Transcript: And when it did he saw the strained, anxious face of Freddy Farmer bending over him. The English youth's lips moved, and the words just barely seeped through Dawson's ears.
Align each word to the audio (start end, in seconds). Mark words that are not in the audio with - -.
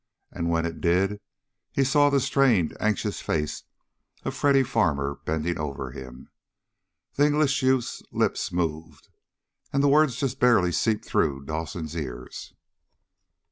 And 0.31 0.49
when 0.49 0.65
it 0.65 0.81
did 0.81 1.21
he 1.71 1.83
saw 1.83 2.09
the 2.09 2.19
strained, 2.19 2.75
anxious 2.79 3.21
face 3.21 3.65
of 4.23 4.33
Freddy 4.33 4.63
Farmer 4.63 5.19
bending 5.25 5.59
over 5.59 5.91
him. 5.91 6.31
The 7.17 7.27
English 7.27 7.61
youth's 7.61 8.01
lips 8.11 8.51
moved, 8.51 9.09
and 9.71 9.83
the 9.83 9.87
words 9.87 10.15
just 10.15 10.39
barely 10.39 10.71
seeped 10.71 11.05
through 11.05 11.45
Dawson's 11.45 11.95
ears. 11.95 12.51